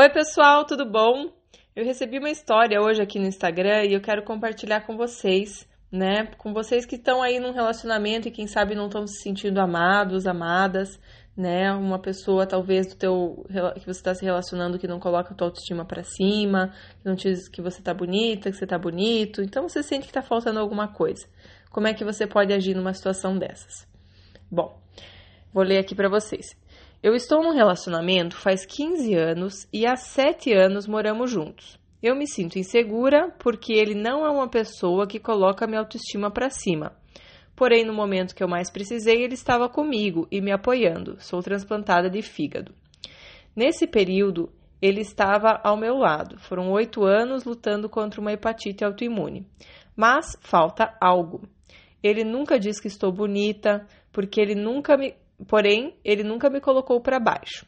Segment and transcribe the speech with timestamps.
[0.00, 1.32] Oi, pessoal, tudo bom?
[1.74, 6.26] Eu recebi uma história hoje aqui no Instagram e eu quero compartilhar com vocês, né?
[6.38, 10.24] Com vocês que estão aí num relacionamento e quem sabe não estão se sentindo amados,
[10.24, 11.00] amadas,
[11.36, 11.72] né?
[11.72, 15.48] Uma pessoa talvez do teu que você está se relacionando que não coloca a tua
[15.48, 19.68] autoestima para cima, que não diz que você tá bonita, que você tá bonito, então
[19.68, 21.26] você sente que tá faltando alguma coisa.
[21.72, 23.84] Como é que você pode agir numa situação dessas?
[24.48, 24.80] Bom,
[25.52, 26.56] vou ler aqui para vocês.
[27.00, 31.78] Eu estou num relacionamento faz 15 anos e há 7 anos moramos juntos.
[32.02, 36.50] Eu me sinto insegura porque ele não é uma pessoa que coloca minha autoestima para
[36.50, 36.92] cima.
[37.54, 41.16] Porém, no momento que eu mais precisei, ele estava comigo e me apoiando.
[41.20, 42.74] Sou transplantada de fígado.
[43.54, 44.50] Nesse período,
[44.82, 46.36] ele estava ao meu lado.
[46.40, 49.46] Foram oito anos lutando contra uma hepatite autoimune.
[49.94, 51.48] Mas falta algo.
[52.02, 55.14] Ele nunca diz que estou bonita, porque ele nunca me
[55.46, 57.66] porém, ele nunca me colocou para baixo.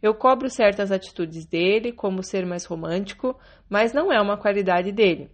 [0.00, 3.36] Eu cobro certas atitudes dele, como ser mais romântico,
[3.68, 5.28] mas não é uma qualidade dele.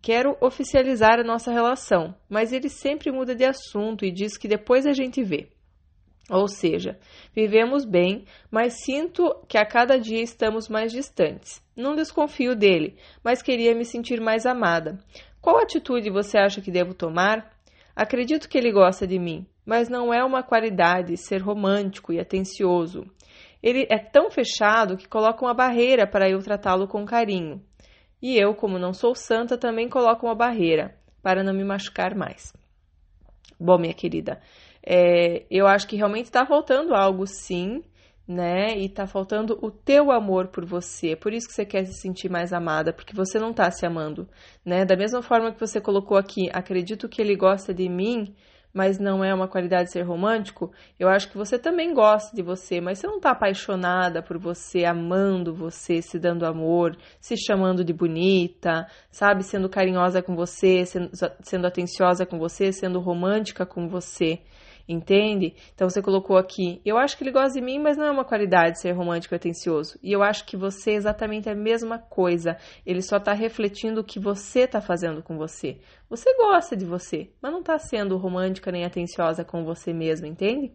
[0.00, 4.86] Quero oficializar a nossa relação, mas ele sempre muda de assunto e diz que depois
[4.86, 5.48] a gente vê.
[6.30, 6.98] Ou seja,
[7.34, 11.62] vivemos bem, mas sinto que a cada dia estamos mais distantes.
[11.76, 14.98] Não desconfio dele, mas queria me sentir mais amada.
[15.40, 17.52] Qual atitude você acha que devo tomar?
[17.94, 23.04] Acredito que ele gosta de mim, mas não é uma qualidade ser romântico e atencioso.
[23.62, 27.62] Ele é tão fechado que coloca uma barreira para eu tratá-lo com carinho.
[28.20, 32.52] E eu, como não sou santa, também coloco uma barreira para não me machucar mais.
[33.58, 34.40] Bom, minha querida,
[34.86, 37.82] é, eu acho que realmente está faltando algo, sim,
[38.26, 38.76] né?
[38.76, 41.16] E está faltando o teu amor por você.
[41.16, 44.28] Por isso que você quer se sentir mais amada, porque você não está se amando,
[44.64, 44.84] né?
[44.84, 48.34] Da mesma forma que você colocou aqui, acredito que ele gosta de mim
[48.74, 52.80] mas não é uma qualidade ser romântico, eu acho que você também gosta de você,
[52.80, 57.92] mas você não está apaixonada por você, amando você, se dando amor, se chamando de
[57.92, 59.44] bonita, sabe?
[59.44, 64.40] Sendo carinhosa com você, sendo, sendo atenciosa com você, sendo romântica com você.
[64.86, 65.54] Entende?
[65.74, 68.24] Então você colocou aqui, eu acho que ele gosta de mim, mas não é uma
[68.24, 69.98] qualidade ser romântico e atencioso.
[70.02, 72.58] E eu acho que você é exatamente a mesma coisa.
[72.84, 75.78] Ele só está refletindo o que você está fazendo com você.
[76.10, 80.70] Você gosta de você, mas não está sendo romântica nem atenciosa com você mesmo, entende?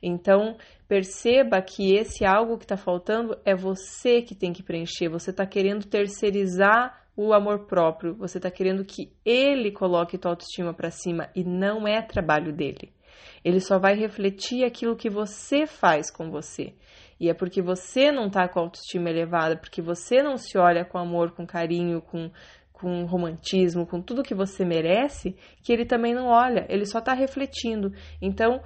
[0.00, 0.56] Então
[0.86, 5.08] perceba que esse algo que está faltando é você que tem que preencher.
[5.08, 8.14] Você está querendo terceirizar o amor próprio.
[8.14, 12.92] Você está querendo que ele coloque tua autoestima para cima e não é trabalho dele.
[13.44, 16.74] Ele só vai refletir aquilo que você faz com você.
[17.18, 20.84] E é porque você não está com a autoestima elevada, porque você não se olha
[20.84, 22.30] com amor, com carinho, com,
[22.72, 27.12] com romantismo, com tudo que você merece, que ele também não olha, ele só está
[27.12, 27.92] refletindo.
[28.22, 28.62] Então,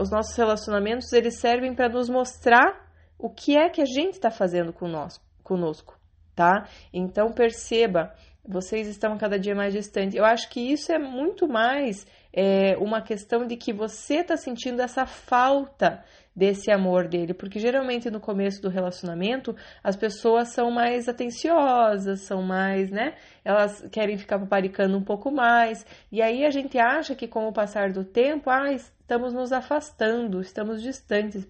[0.00, 2.88] os nossos relacionamentos eles servem para nos mostrar
[3.18, 5.98] o que é que a gente está fazendo conosco, conosco,
[6.34, 6.68] tá?
[6.92, 10.14] Então perceba vocês estão cada dia mais distantes.
[10.14, 14.80] Eu acho que isso é muito mais é, uma questão de que você está sentindo
[14.80, 16.02] essa falta
[16.34, 22.40] desse amor dele, porque geralmente no começo do relacionamento as pessoas são mais atenciosas, são
[22.40, 23.14] mais, né?
[23.44, 27.52] Elas querem ficar paparicando um pouco mais, e aí a gente acha que com o
[27.52, 31.46] passar do tempo, ah, estamos nos afastando, estamos distantes.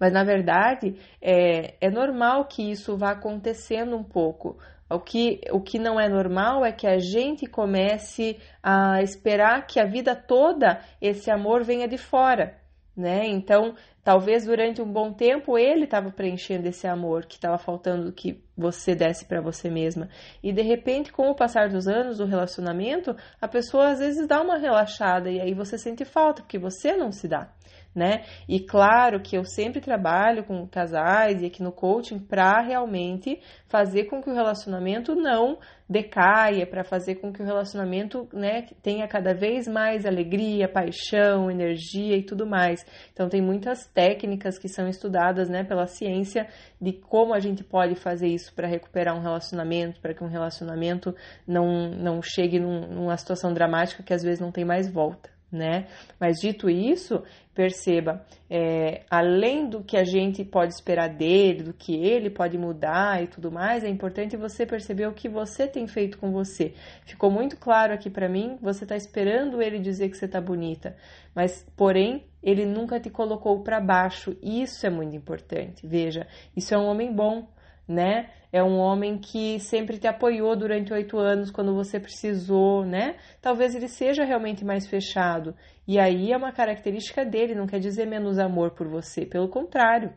[0.00, 5.60] Mas na verdade é, é normal que isso vá acontecendo um pouco o que, o
[5.60, 10.80] que não é normal é que a gente comece a esperar que a vida toda
[11.00, 12.56] esse amor venha de fora,
[12.96, 13.26] né?
[13.26, 13.74] Então,
[14.04, 18.94] talvez durante um bom tempo ele estava preenchendo esse amor que estava faltando que você
[18.94, 20.08] desse para você mesma.
[20.42, 24.40] E de repente, com o passar dos anos do relacionamento, a pessoa às vezes dá
[24.40, 27.50] uma relaxada e aí você sente falta porque você não se dá
[27.96, 28.24] né?
[28.46, 34.04] E claro que eu sempre trabalho com casais e aqui no coaching para realmente fazer
[34.04, 35.58] com que o relacionamento não
[35.88, 42.16] decaia, para fazer com que o relacionamento, né, tenha cada vez mais alegria, paixão, energia
[42.16, 42.84] e tudo mais.
[43.12, 47.94] Então tem muitas técnicas que são estudadas, né, pela ciência de como a gente pode
[47.94, 51.14] fazer isso para recuperar um relacionamento, para que um relacionamento
[51.46, 55.86] não não chegue num, numa situação dramática que às vezes não tem mais volta né?
[56.18, 57.22] Mas dito isso,
[57.54, 63.22] perceba, é, além do que a gente pode esperar dele, do que ele pode mudar
[63.22, 66.74] e tudo mais, é importante você perceber o que você tem feito com você.
[67.04, 70.96] Ficou muito claro aqui para mim, você está esperando ele dizer que você está bonita,
[71.34, 74.36] mas porém ele nunca te colocou para baixo.
[74.42, 75.86] Isso é muito importante.
[75.86, 76.26] Veja,
[76.56, 77.48] isso é um homem bom,
[77.88, 78.30] né?
[78.52, 83.16] É um homem que sempre te apoiou durante oito anos quando você precisou, né?
[83.40, 85.54] Talvez ele seja realmente mais fechado.
[85.86, 90.12] E aí é uma característica dele, não quer dizer menos amor por você, pelo contrário,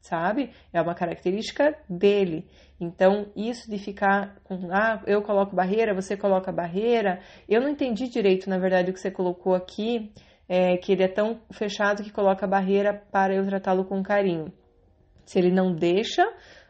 [0.00, 0.50] sabe?
[0.72, 2.48] É uma característica dele.
[2.80, 8.08] Então, isso de ficar com, ah, eu coloco barreira, você coloca barreira, eu não entendi
[8.08, 10.12] direito, na verdade, o que você colocou aqui,
[10.48, 14.52] é, que ele é tão fechado que coloca barreira para eu tratá-lo com carinho.
[15.24, 16.22] Se ele não deixa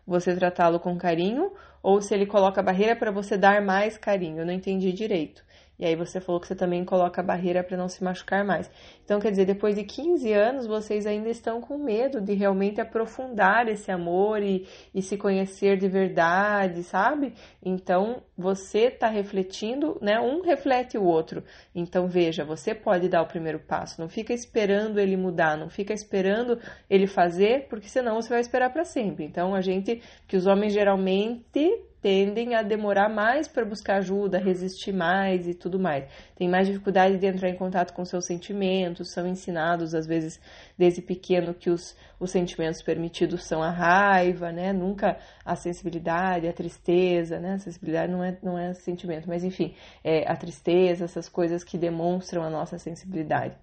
[0.07, 1.53] você tratá-lo com carinho,
[1.83, 5.45] ou se ele coloca barreira para você dar mais carinho, eu não entendi direito.
[5.83, 8.71] E aí você falou que você também coloca a barreira para não se machucar mais.
[9.05, 13.67] Então, quer dizer, depois de 15 anos, vocês ainda estão com medo de realmente aprofundar
[13.67, 14.65] esse amor e,
[14.95, 17.35] e se conhecer de verdade, sabe?
[17.61, 20.21] Então, você está refletindo, né?
[20.21, 21.43] Um reflete o outro.
[21.75, 24.01] Então, veja, você pode dar o primeiro passo.
[24.01, 28.73] Não fica esperando ele mudar, não fica esperando ele fazer, porque senão você vai esperar
[28.73, 29.25] para sempre.
[29.25, 34.93] Então, a gente, que os homens geralmente tendem a demorar mais para buscar ajuda, resistir
[34.93, 36.05] mais e tudo mais.
[36.35, 40.41] Tem mais dificuldade de entrar em contato com seus sentimentos, são ensinados, às vezes,
[40.77, 44.73] desde pequeno, que os, os sentimentos permitidos são a raiva, né?
[44.73, 47.55] Nunca a sensibilidade, a tristeza, né?
[47.55, 51.79] A sensibilidade não é, não é sentimento, mas enfim, é a tristeza, essas coisas que
[51.79, 53.57] demonstram a nossa sensibilidade.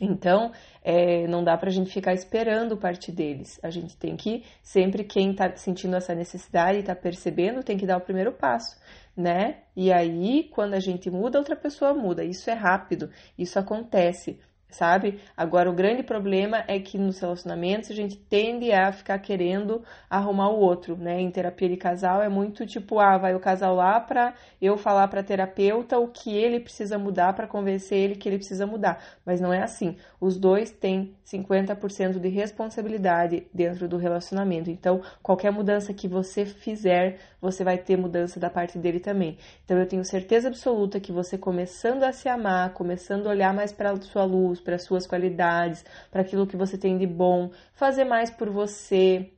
[0.00, 0.52] Então,
[0.82, 3.58] é, não dá para a gente ficar esperando parte deles.
[3.62, 7.86] A gente tem que, sempre quem está sentindo essa necessidade e está percebendo, tem que
[7.86, 8.78] dar o primeiro passo,
[9.16, 9.58] né?
[9.74, 12.24] E aí, quando a gente muda, outra pessoa muda.
[12.24, 14.38] Isso é rápido, isso acontece
[14.70, 15.20] sabe?
[15.36, 20.50] Agora, o grande problema é que nos relacionamentos a gente tende a ficar querendo arrumar
[20.50, 21.20] o outro, né?
[21.20, 25.08] Em terapia de casal é muito tipo, ah, vai o casal lá para eu falar
[25.08, 29.02] para terapeuta o que ele precisa mudar para convencer ele que ele precisa mudar.
[29.24, 29.96] Mas não é assim.
[30.20, 34.70] Os dois têm 50% de responsabilidade dentro do relacionamento.
[34.70, 39.38] Então, qualquer mudança que você fizer, você vai ter mudança da parte dele também.
[39.64, 43.72] Então, eu tenho certeza absoluta que você começando a se amar, começando a olhar mais
[43.72, 48.04] para sua luz, para as suas qualidades, para aquilo que você tem de bom, fazer
[48.04, 49.32] mais por você,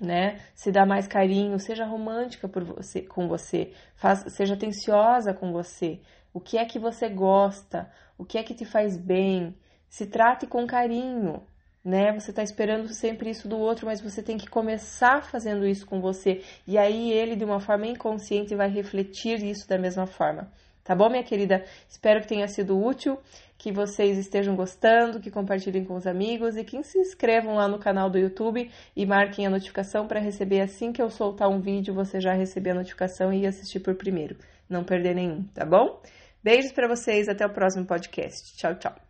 [0.00, 0.40] né?
[0.54, 6.00] Se dar mais carinho, seja romântica por você, com você, faz, seja atenciosa com você.
[6.32, 7.90] O que é que você gosta?
[8.16, 9.54] O que é que te faz bem?
[9.88, 11.42] Se trate com carinho,
[11.84, 12.12] né?
[12.12, 16.00] Você está esperando sempre isso do outro, mas você tem que começar fazendo isso com
[16.00, 16.42] você.
[16.66, 20.50] E aí ele, de uma forma inconsciente, vai refletir isso da mesma forma.
[20.90, 21.64] Tá bom, minha querida?
[21.88, 23.16] Espero que tenha sido útil,
[23.56, 27.78] que vocês estejam gostando, que compartilhem com os amigos e que se inscrevam lá no
[27.78, 31.94] canal do YouTube e marquem a notificação para receber assim que eu soltar um vídeo,
[31.94, 34.36] você já receber a notificação e assistir por primeiro.
[34.68, 36.02] Não perder nenhum, tá bom?
[36.42, 38.56] Beijos para vocês, até o próximo podcast.
[38.56, 39.09] Tchau, tchau.